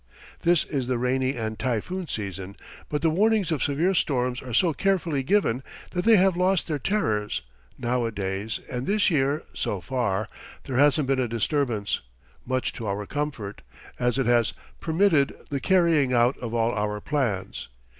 This 0.41 0.63
is 0.63 0.87
the 0.87 0.97
rainy 0.97 1.35
and 1.37 1.59
typhoon 1.59 2.07
season 2.07 2.55
but 2.89 3.03
the 3.03 3.11
warnings 3.11 3.51
of 3.51 3.61
severe 3.61 3.93
storms 3.93 4.41
are 4.41 4.51
so 4.51 4.73
carefully 4.73 5.21
given 5.21 5.61
that 5.91 6.05
they 6.05 6.15
have 6.17 6.35
lost 6.35 6.65
their 6.65 6.79
terrors 6.79 7.43
now 7.77 8.05
a 8.05 8.11
days; 8.11 8.59
and 8.67 8.87
this 8.87 9.11
year, 9.11 9.43
so 9.53 9.79
far, 9.79 10.27
there 10.63 10.77
hasn't 10.77 11.07
been 11.07 11.19
a 11.19 11.27
disturbance, 11.27 12.01
much 12.47 12.73
to 12.73 12.87
our 12.87 13.05
comfort, 13.05 13.61
as 13.99 14.17
it 14.17 14.25
has 14.25 14.53
permitted 14.79 15.35
the 15.49 15.59
carrying 15.59 16.13
out 16.13 16.35
of 16.39 16.51
all 16.51 16.71
our 16.73 16.99
plans. 16.99 17.67